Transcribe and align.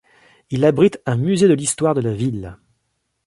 Il 0.49 0.65
abrite 0.65 0.99
un 1.05 1.15
musée 1.15 1.47
de 1.47 1.53
l'histoire 1.53 1.93
de 1.93 2.01
la 2.01 2.11
ville. 2.11 2.57